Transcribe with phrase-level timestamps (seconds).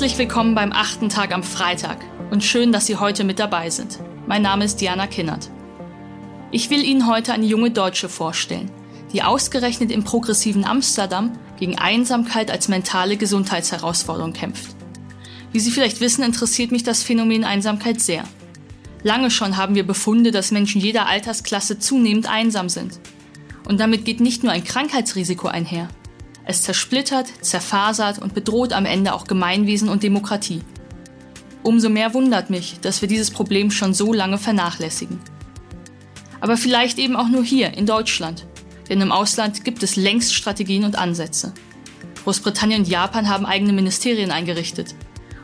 [0.00, 1.98] Herzlich willkommen beim achten Tag am Freitag
[2.30, 3.98] und schön, dass Sie heute mit dabei sind.
[4.26, 5.50] Mein Name ist Diana Kinnert.
[6.50, 8.70] Ich will Ihnen heute eine junge Deutsche vorstellen,
[9.12, 14.74] die ausgerechnet im progressiven Amsterdam gegen Einsamkeit als mentale Gesundheitsherausforderung kämpft.
[15.52, 18.24] Wie Sie vielleicht wissen, interessiert mich das Phänomen Einsamkeit sehr.
[19.02, 22.98] Lange schon haben wir Befunde, dass Menschen jeder Altersklasse zunehmend einsam sind.
[23.68, 25.90] Und damit geht nicht nur ein Krankheitsrisiko einher.
[26.50, 30.62] Es zersplittert, zerfasert und bedroht am Ende auch Gemeinwesen und Demokratie.
[31.62, 35.20] Umso mehr wundert mich, dass wir dieses Problem schon so lange vernachlässigen.
[36.40, 38.48] Aber vielleicht eben auch nur hier in Deutschland,
[38.88, 41.54] denn im Ausland gibt es längst Strategien und Ansätze.
[42.24, 44.96] Großbritannien und Japan haben eigene Ministerien eingerichtet.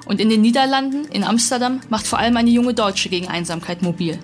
[0.07, 4.19] Und in den Niederlanden, in Amsterdam, macht vor allem eine junge Deutsche gegen Einsamkeit mobil.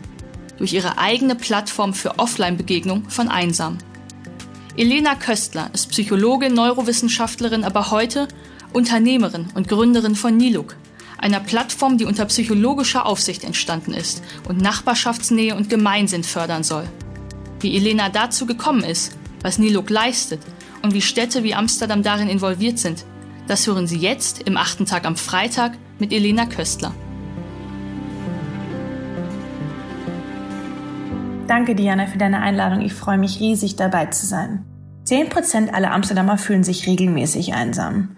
[0.58, 3.78] Durch ihre eigene Plattform für Offline-Begegnung von Einsam.
[4.74, 8.26] Elena Köstler ist Psychologin, Neurowissenschaftlerin, aber heute
[8.72, 10.76] Unternehmerin und Gründerin von Niluk,
[11.18, 16.88] einer Plattform, die unter psychologischer Aufsicht entstanden ist und Nachbarschaftsnähe und Gemeinsinn fördern soll.
[17.60, 20.40] Wie Elena dazu gekommen ist, was Niluk leistet
[20.80, 23.04] und wie Städte wie Amsterdam darin involviert sind,
[23.48, 26.94] das hören Sie jetzt im achten Tag am Freitag mit Elena Köstler.
[31.52, 32.80] Danke, Diana, für deine Einladung.
[32.80, 34.64] Ich freue mich riesig, dabei zu sein.
[35.04, 38.16] Zehn Prozent aller Amsterdamer fühlen sich regelmäßig einsam.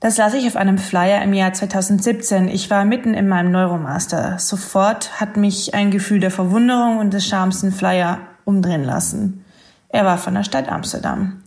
[0.00, 2.48] Das las ich auf einem Flyer im Jahr 2017.
[2.48, 4.38] Ich war mitten in meinem Neuromaster.
[4.38, 9.44] Sofort hat mich ein Gefühl der Verwunderung und des Charmes den Flyer umdrehen lassen.
[9.90, 11.42] Er war von der Stadt Amsterdam.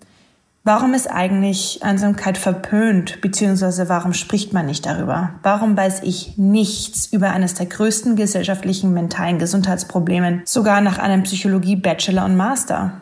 [0.68, 5.30] Warum ist eigentlich Einsamkeit verpönt, beziehungsweise warum spricht man nicht darüber?
[5.42, 12.26] Warum weiß ich nichts über eines der größten gesellschaftlichen mentalen Gesundheitsprobleme, sogar nach einem Psychologie-Bachelor
[12.26, 13.00] und Master?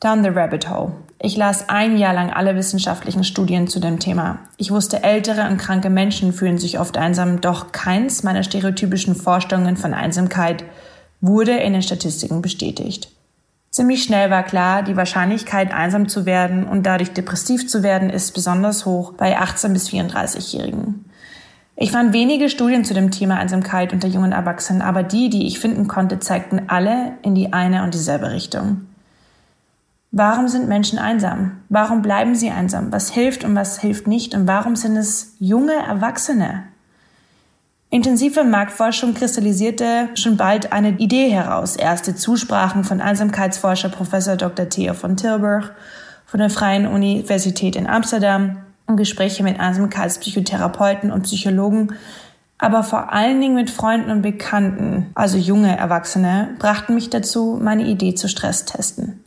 [0.00, 0.90] Down the Rabbit Hole.
[1.20, 4.40] Ich las ein Jahr lang alle wissenschaftlichen Studien zu dem Thema.
[4.56, 9.76] Ich wusste, ältere und kranke Menschen fühlen sich oft einsam, doch keins meiner stereotypischen Vorstellungen
[9.76, 10.64] von Einsamkeit
[11.20, 13.12] wurde in den Statistiken bestätigt.
[13.80, 18.32] Ziemlich schnell war klar, die Wahrscheinlichkeit, einsam zu werden und dadurch depressiv zu werden, ist
[18.34, 21.06] besonders hoch bei 18 bis 34-Jährigen.
[21.76, 25.60] Ich fand wenige Studien zu dem Thema Einsamkeit unter jungen Erwachsenen, aber die, die ich
[25.60, 28.82] finden konnte, zeigten alle in die eine und dieselbe Richtung.
[30.10, 31.52] Warum sind Menschen einsam?
[31.70, 32.92] Warum bleiben sie einsam?
[32.92, 34.34] Was hilft und was hilft nicht?
[34.34, 36.64] Und warum sind es junge Erwachsene?
[37.92, 41.74] Intensive Marktforschung kristallisierte schon bald eine Idee heraus.
[41.74, 44.68] Erste Zusprachen von Einsamkeitsforscher Professor Dr.
[44.68, 45.74] Theo von Tilburg
[46.24, 51.96] von der Freien Universität in Amsterdam und Gespräche mit Einsamkeitspsychotherapeuten und Psychologen,
[52.58, 57.84] aber vor allen Dingen mit Freunden und Bekannten, also junge Erwachsene, brachten mich dazu, meine
[57.86, 59.24] Idee zu Stresstesten.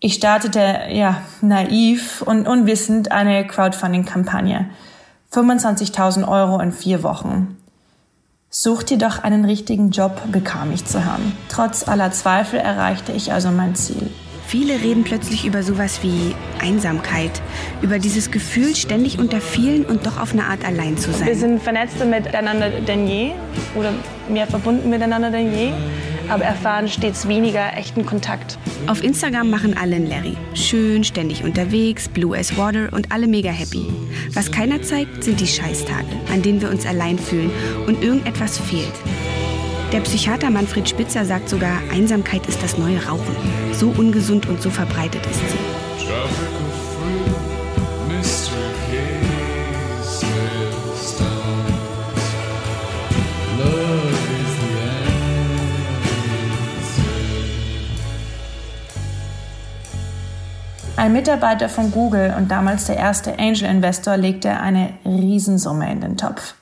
[0.00, 4.68] Ich startete, ja, naiv und unwissend eine Crowdfunding-Kampagne.
[5.32, 7.56] 25.000 Euro in vier Wochen.
[8.52, 11.36] Such dir doch einen richtigen Job, bekam ich zu hören.
[11.48, 14.10] Trotz aller Zweifel erreichte ich also mein Ziel.
[14.44, 17.30] Viele reden plötzlich über sowas wie Einsamkeit,
[17.80, 21.28] über dieses Gefühl, ständig unter vielen und doch auf eine Art allein zu sein.
[21.28, 23.34] Wir sind vernetzter miteinander denn je
[23.76, 23.92] oder
[24.28, 25.72] mehr verbunden miteinander denn je
[26.30, 28.58] aber erfahren stets weniger echten Kontakt.
[28.86, 30.36] Auf Instagram machen alle einen Larry.
[30.54, 33.86] Schön, ständig unterwegs, blue as water und alle mega happy.
[34.32, 37.50] Was keiner zeigt, sind die Scheißtage, an denen wir uns allein fühlen
[37.86, 38.94] und irgendetwas fehlt.
[39.92, 43.36] Der Psychiater Manfred Spitzer sagt sogar, Einsamkeit ist das neue Rauchen.
[43.72, 46.49] So ungesund und so verbreitet ist sie.
[61.00, 66.18] Ein Mitarbeiter von Google und damals der erste Angel Investor legte eine Riesensumme in den
[66.18, 66.52] Topf.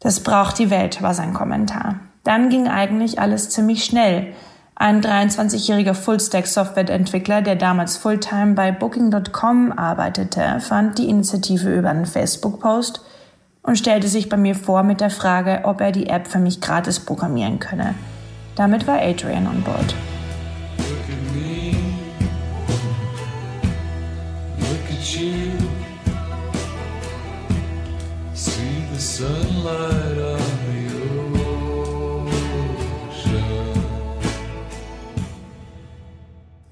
[0.00, 1.96] Das braucht die Welt, war sein Kommentar.
[2.24, 4.32] Dann ging eigentlich alles ziemlich schnell.
[4.74, 13.02] Ein 23-jähriger Full-Stack-Softwareentwickler, der damals Fulltime bei Booking.com arbeitete, fand die Initiative über einen Facebook-Post
[13.62, 16.62] und stellte sich bei mir vor mit der Frage, ob er die App für mich
[16.62, 17.94] gratis programmieren könne.
[18.56, 19.94] Damit war Adrian on board.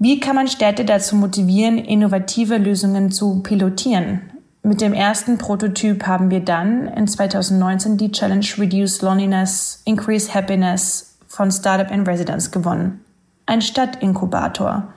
[0.01, 4.21] Wie kann man Städte dazu motivieren, innovative Lösungen zu pilotieren?
[4.63, 11.17] Mit dem ersten Prototyp haben wir dann in 2019 die Challenge Reduce Loneliness, Increase Happiness
[11.27, 13.03] von Startup in Residence gewonnen.
[13.45, 14.93] Ein Stadtinkubator.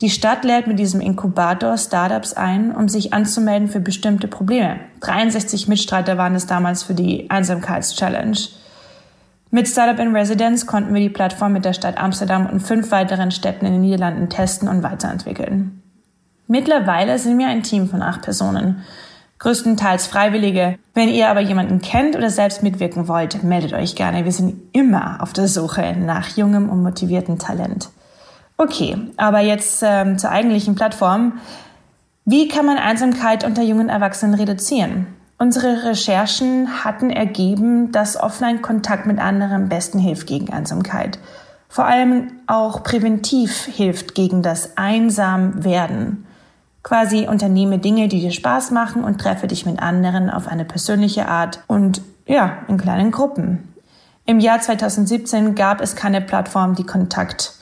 [0.00, 4.80] Die Stadt lädt mit diesem Inkubator Startups ein, um sich anzumelden für bestimmte Probleme.
[5.00, 8.38] 63 Mitstreiter waren es damals für die Einsamkeitschallenge.
[9.50, 13.30] Mit Startup in Residence konnten wir die Plattform mit der Stadt Amsterdam und fünf weiteren
[13.30, 15.82] Städten in den Niederlanden testen und weiterentwickeln.
[16.46, 18.82] Mittlerweile sind wir ein Team von acht Personen,
[19.38, 20.78] größtenteils Freiwillige.
[20.94, 24.24] Wenn ihr aber jemanden kennt oder selbst mitwirken wollt, meldet euch gerne.
[24.24, 27.90] Wir sind immer auf der Suche nach jungem und motiviertem Talent.
[28.60, 31.40] Okay, aber jetzt ähm, zur eigentlichen Plattform.
[32.26, 35.06] Wie kann man Einsamkeit unter jungen Erwachsenen reduzieren?
[35.38, 41.18] Unsere Recherchen hatten ergeben, dass Offline-Kontakt mit anderen am besten hilft gegen Einsamkeit.
[41.70, 46.26] Vor allem auch präventiv hilft gegen das Einsamwerden.
[46.82, 51.28] Quasi unternehme Dinge, die dir Spaß machen und treffe dich mit anderen auf eine persönliche
[51.28, 53.72] Art und ja, in kleinen Gruppen.
[54.26, 57.54] Im Jahr 2017 gab es keine Plattform, die Kontakt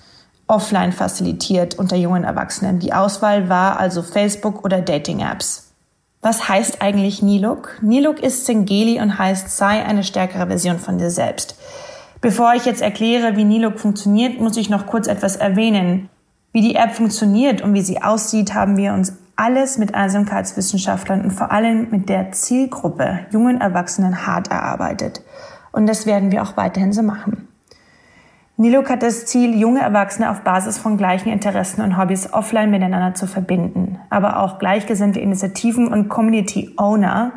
[0.49, 2.81] offline facilitiert unter jungen Erwachsenen.
[2.81, 5.73] Die Auswahl war also Facebook oder Dating-Apps.
[6.21, 7.79] Was heißt eigentlich Niluk?
[7.81, 11.57] Niluk ist Sengeli und heißt sei eine stärkere Version von dir selbst.
[12.21, 16.09] Bevor ich jetzt erkläre, wie Niluk funktioniert, muss ich noch kurz etwas erwähnen.
[16.53, 21.31] Wie die App funktioniert und wie sie aussieht, haben wir uns alles mit Einsamkeitswissenschaftlern und
[21.31, 25.23] vor allem mit der Zielgruppe jungen Erwachsenen hart erarbeitet.
[25.71, 27.48] Und das werden wir auch weiterhin so machen.
[28.61, 33.15] Niluk hat das Ziel, junge Erwachsene auf Basis von gleichen Interessen und Hobbys offline miteinander
[33.15, 34.01] zu verbinden.
[34.11, 37.31] Aber auch gleichgesinnte Initiativen und Community Owner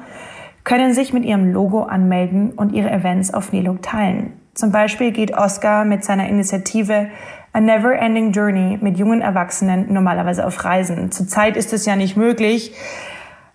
[0.64, 4.34] können sich mit ihrem Logo anmelden und ihre Events auf Niluk teilen.
[4.56, 7.10] Zum Beispiel geht Oscar mit seiner Initiative
[7.54, 11.12] A Never Ending Journey mit jungen Erwachsenen normalerweise auf Reisen.
[11.12, 12.74] Zurzeit ist es ja nicht möglich,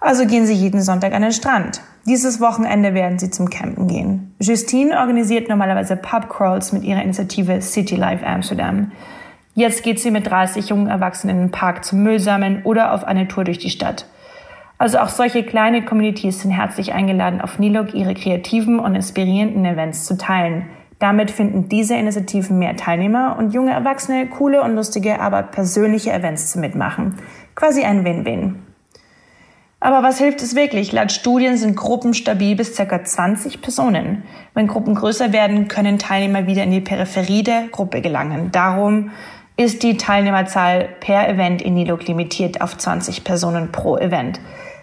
[0.06, 1.81] also gehen sie jeden Sonntag an den Strand.
[2.06, 4.35] Dieses Wochenende werden sie zum Campen gehen.
[4.38, 8.93] Justine organisiert normalerweise Pubcrawls mit ihrer Initiative City Life Amsterdam.
[9.55, 13.05] Jetzt geht sie mit 30 jungen Erwachsenen in den Park zum Müll sammeln oder auf
[13.05, 14.06] eine Tour durch die Stadt.
[14.79, 20.05] Also auch solche kleine Communities sind herzlich eingeladen, auf Nilog ihre kreativen und inspirierenden Events
[20.05, 20.67] zu teilen.
[20.99, 26.53] Damit finden diese Initiativen mehr Teilnehmer und junge Erwachsene coole und lustige, aber persönliche Events
[26.53, 27.17] zu mitmachen.
[27.55, 28.65] Quasi ein Win-Win.
[29.86, 30.90] Aber was hilft es wirklich?
[30.90, 33.04] Laut Studien sind Gruppen stabil bis ca.
[33.04, 34.24] 20 Personen.
[34.52, 38.50] Wenn Gruppen größer werden, können Teilnehmer wieder in die Peripherie der Gruppe gelangen.
[38.50, 39.12] Darum
[39.56, 44.40] ist die Teilnehmerzahl per Event in Nilok limitiert auf 20 Personen pro Event.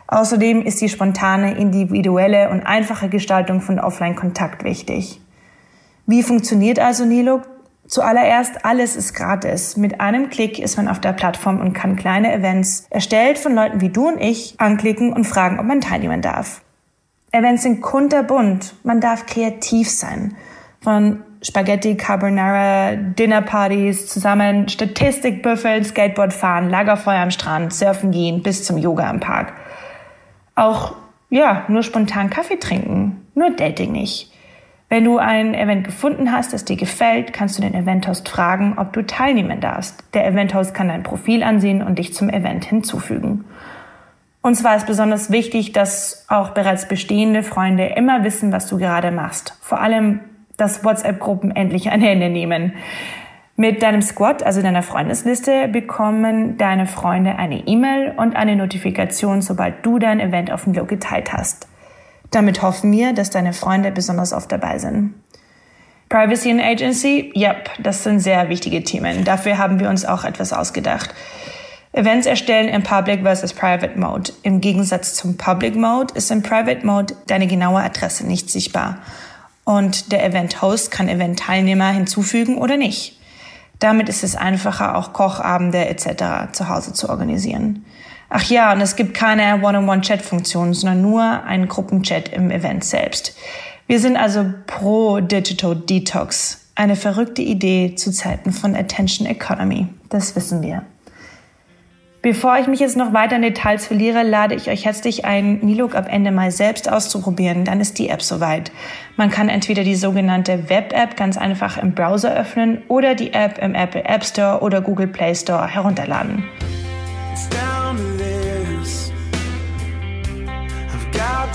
[0.08, 5.20] Außerdem ist die spontane, individuelle und einfache Gestaltung von Offline-Kontakt wichtig.
[6.08, 7.42] Wie funktioniert also Nilok?
[7.94, 9.78] Zuallererst, alles ist gratis.
[9.78, 13.82] Mit einem Klick ist man auf der Plattform und kann kleine Events, erstellt von Leuten
[13.82, 16.64] wie du und ich, anklicken und fragen, ob man teilnehmen darf.
[17.32, 18.74] Events sind kunterbunt.
[18.82, 20.36] Man darf kreativ sein.
[20.82, 28.64] Von Spaghetti Carbonara, Dinnerpartys, zusammen Statistik büffeln, Skateboard fahren, Lagerfeuer am Strand, surfen gehen, bis
[28.64, 29.54] zum Yoga im Park.
[30.56, 30.96] Auch,
[31.30, 33.28] ja, nur spontan Kaffee trinken.
[33.36, 34.33] Nur Dating nicht.
[34.94, 38.94] Wenn du ein Event gefunden hast, das dir gefällt, kannst du den Eventhost fragen, ob
[38.94, 40.04] du teilnehmen darfst.
[40.14, 43.44] Der Eventhost kann dein Profil ansehen und dich zum Event hinzufügen.
[44.44, 49.10] Und zwar ist besonders wichtig, dass auch bereits bestehende Freunde immer wissen, was du gerade
[49.10, 49.58] machst.
[49.62, 50.20] Vor allem,
[50.58, 52.74] dass WhatsApp-Gruppen endlich ein Ende nehmen.
[53.56, 59.84] Mit deinem Squad, also deiner Freundesliste, bekommen deine Freunde eine E-Mail und eine Notifikation, sobald
[59.84, 61.68] du dein Event auf dem Blog geteilt hast.
[62.34, 65.14] Damit hoffen wir, dass deine Freunde besonders oft dabei sind.
[66.10, 69.24] Privacy and Agency, yep, das sind sehr wichtige Themen.
[69.24, 71.14] Dafür haben wir uns auch etwas ausgedacht.
[71.92, 74.32] Events erstellen im Public versus Private Mode.
[74.42, 78.98] Im Gegensatz zum Public Mode ist im Private Mode deine genaue Adresse nicht sichtbar.
[79.64, 83.20] Und der Event Host kann Event-Teilnehmer hinzufügen oder nicht.
[83.78, 86.52] Damit ist es einfacher, auch Kochabende etc.
[86.52, 87.86] zu Hause zu organisieren.
[88.30, 93.36] Ach ja, und es gibt keine One-on-One-Chat-Funktion, sondern nur einen Gruppenchat im Event selbst.
[93.86, 96.72] Wir sind also pro Digital Detox.
[96.76, 99.88] Eine verrückte Idee zu Zeiten von Attention Economy.
[100.10, 100.84] Das wissen wir.
[102.24, 105.94] Bevor ich mich jetzt noch weiter in Details verliere, lade ich euch herzlich ein, Nilog
[105.94, 107.66] ab Ende Mai selbst auszuprobieren.
[107.66, 108.72] Dann ist die App soweit.
[109.18, 113.76] Man kann entweder die sogenannte Web-App ganz einfach im Browser öffnen oder die App im
[113.76, 116.46] Apple App Store oder Google Play Store herunterladen.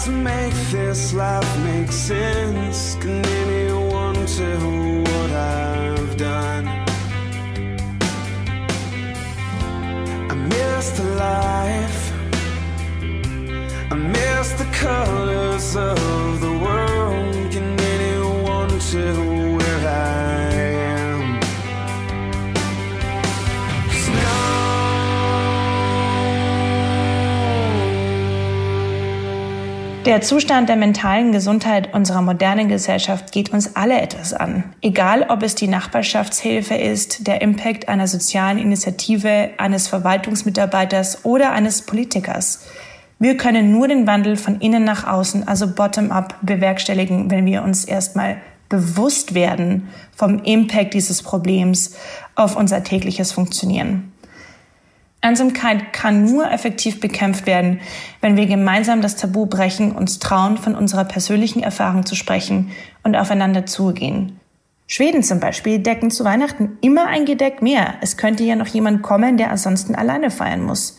[0.09, 2.95] To make this life make sense.
[2.97, 6.67] Can anyone tell what I've done?
[10.33, 12.01] I miss the life.
[13.93, 15.77] I miss the colors
[30.09, 34.65] Der Zustand der mentalen Gesundheit unserer modernen Gesellschaft geht uns alle etwas an.
[34.81, 41.83] Egal, ob es die Nachbarschaftshilfe ist, der Impact einer sozialen Initiative, eines Verwaltungsmitarbeiters oder eines
[41.83, 42.65] Politikers.
[43.19, 47.85] Wir können nur den Wandel von innen nach außen, also bottom-up, bewerkstelligen, wenn wir uns
[47.85, 48.39] erstmal
[48.71, 51.97] bewusst werden vom Impact dieses Problems
[52.35, 54.11] auf unser tägliches Funktionieren.
[55.21, 57.81] Einsamkeit kann nur effektiv bekämpft werden,
[58.21, 62.71] wenn wir gemeinsam das Tabu brechen, uns trauen, von unserer persönlichen Erfahrung zu sprechen
[63.03, 64.39] und aufeinander zugehen.
[64.87, 67.95] Schweden zum Beispiel decken zu Weihnachten immer ein Gedeck mehr.
[68.01, 70.97] Es könnte ja noch jemand kommen, der ansonsten alleine feiern muss.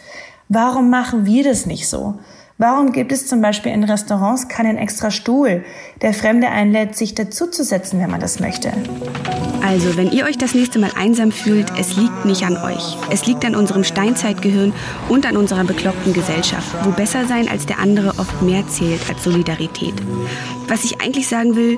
[0.47, 2.19] Warum machen wir das nicht so?
[2.61, 5.63] Warum gibt es zum Beispiel in Restaurants keinen extra Stuhl,
[6.01, 8.73] der Fremde einlädt, sich dazuzusetzen, wenn man das möchte?
[9.65, 12.97] Also, wenn ihr euch das nächste Mal einsam fühlt, es liegt nicht an euch.
[13.11, 14.73] Es liegt an unserem Steinzeitgehirn
[15.07, 19.23] und an unserer bekloppten Gesellschaft, wo besser sein als der andere oft mehr zählt als
[19.23, 19.93] Solidarität.
[20.67, 21.77] Was ich eigentlich sagen will,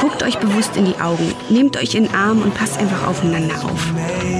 [0.00, 3.54] guckt euch bewusst in die Augen, nehmt euch in den Arm und passt einfach aufeinander
[3.64, 3.92] auf.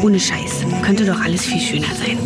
[0.03, 2.19] Ohne Scheiß, könnte doch alles viel schöner sein.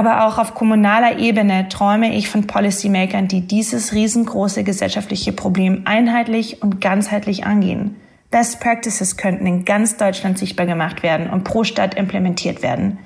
[0.00, 6.62] Aber auch auf kommunaler Ebene träume ich von Policymakern, die dieses riesengroße gesellschaftliche Problem einheitlich
[6.62, 7.96] und ganzheitlich angehen.
[8.30, 12.98] Best Practices könnten in ganz Deutschland sichtbar gemacht werden und pro Stadt implementiert werden.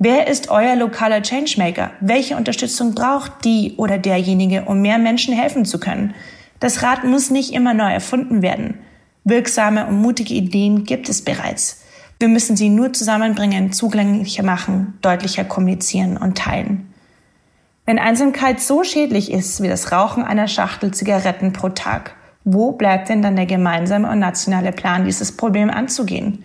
[0.00, 1.92] Wer ist euer lokaler Changemaker?
[2.00, 6.12] Welche Unterstützung braucht die oder derjenige, um mehr Menschen helfen zu können?
[6.58, 8.80] Das Rad muss nicht immer neu erfunden werden.
[9.22, 11.81] Wirksame und mutige Ideen gibt es bereits.
[12.22, 16.94] Wir müssen sie nur zusammenbringen, zugänglicher machen, deutlicher kommunizieren und teilen.
[17.84, 22.14] Wenn Einsamkeit so schädlich ist wie das Rauchen einer Schachtel Zigaretten pro Tag,
[22.44, 26.44] wo bleibt denn dann der gemeinsame und nationale Plan, dieses Problem anzugehen?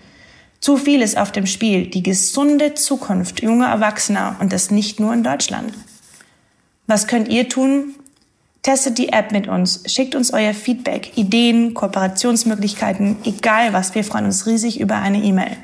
[0.61, 5.13] Zu viel ist auf dem Spiel, die gesunde Zukunft junger Erwachsener und das nicht nur
[5.13, 5.73] in Deutschland.
[6.87, 7.93] Was könnt ihr tun,
[8.63, 13.95] Testet die App mit uns, schickt uns euer Feedback, Ideen, Kooperationsmöglichkeiten, egal was.
[13.95, 15.55] Wir freuen uns riesig über eine E-Mail.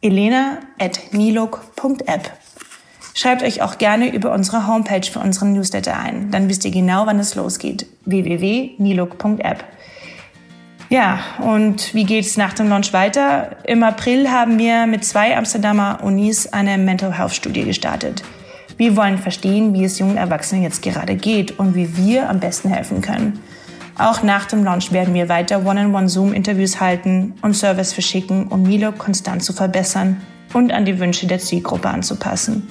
[0.00, 2.32] elena.nilog.app.
[3.14, 6.30] Schreibt euch auch gerne über unsere Homepage für unseren Newsletter ein.
[6.30, 7.86] Dann wisst ihr genau, wann es losgeht.
[8.04, 9.64] www.nilog.app.
[10.88, 13.56] Ja, und wie geht's nach dem Launch weiter?
[13.64, 18.22] Im April haben wir mit zwei Amsterdamer Unis eine Mental Health Studie gestartet.
[18.78, 22.70] Wir wollen verstehen, wie es jungen Erwachsenen jetzt gerade geht und wie wir am besten
[22.70, 23.40] helfen können.
[23.98, 29.42] Auch nach dem Launch werden wir weiter One-on-One-Zoom-Interviews halten und Service verschicken, um Milo konstant
[29.42, 30.22] zu verbessern
[30.54, 32.68] und an die Wünsche der Zielgruppe anzupassen.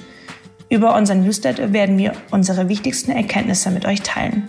[0.70, 4.48] Über unseren Newsletter werden wir unsere wichtigsten Erkenntnisse mit euch teilen.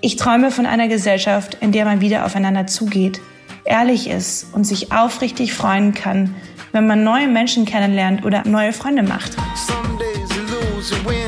[0.00, 3.20] Ich träume von einer Gesellschaft, in der man wieder aufeinander zugeht,
[3.64, 6.36] ehrlich ist und sich aufrichtig freuen kann,
[6.70, 9.36] wenn man neue Menschen kennenlernt oder neue Freunde macht.
[10.82, 11.21] losing win.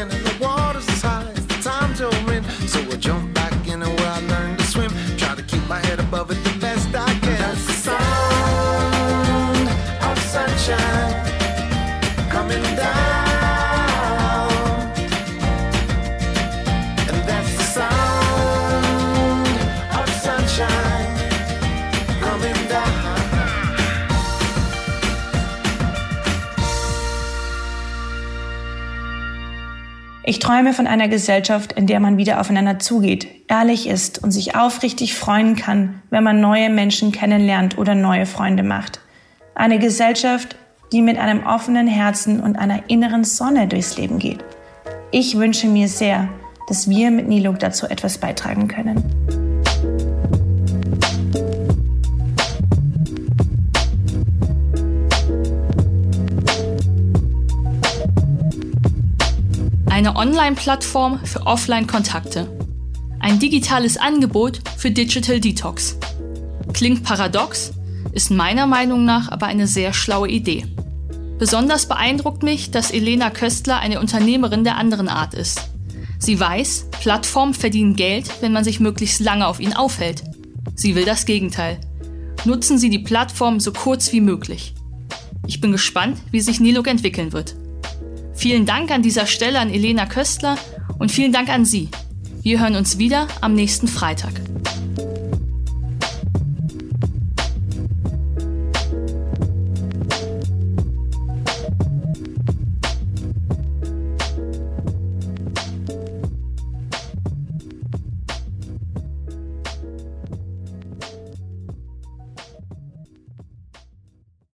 [30.26, 34.56] Ich träume von einer Gesellschaft, in der man wieder aufeinander zugeht, ehrlich ist und sich
[34.56, 39.00] aufrichtig freuen kann, wenn man neue Menschen kennenlernt oder neue Freunde macht.
[39.54, 40.56] Eine Gesellschaft,
[40.92, 44.42] die mit einem offenen Herzen und einer inneren Sonne durchs Leben geht.
[45.10, 46.28] Ich wünsche mir sehr,
[46.68, 49.43] dass wir mit Niluk dazu etwas beitragen können.
[59.94, 62.48] Eine Online-Plattform für Offline-Kontakte.
[63.20, 65.96] Ein digitales Angebot für Digital Detox.
[66.72, 67.74] Klingt paradox,
[68.10, 70.66] ist meiner Meinung nach aber eine sehr schlaue Idee.
[71.38, 75.60] Besonders beeindruckt mich, dass Elena Köstler eine Unternehmerin der anderen Art ist.
[76.18, 80.24] Sie weiß, Plattformen verdienen Geld, wenn man sich möglichst lange auf ihnen aufhält.
[80.74, 81.78] Sie will das Gegenteil.
[82.44, 84.74] Nutzen Sie die Plattform so kurz wie möglich.
[85.46, 87.54] Ich bin gespannt, wie sich Nilog entwickeln wird.
[88.34, 90.56] Vielen Dank an dieser Stelle an Elena Köstler
[90.98, 91.88] und vielen Dank an Sie.
[92.42, 94.32] Wir hören uns wieder am nächsten Freitag.